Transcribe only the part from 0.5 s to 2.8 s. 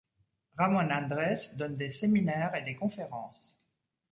Ramón Andrés donne des séminaires et des